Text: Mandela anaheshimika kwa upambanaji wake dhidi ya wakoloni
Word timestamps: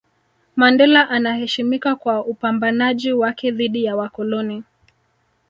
Mandela 0.55 1.09
anaheshimika 1.09 1.95
kwa 1.95 2.25
upambanaji 2.25 3.13
wake 3.13 3.51
dhidi 3.51 3.83
ya 3.83 3.95
wakoloni 3.95 4.63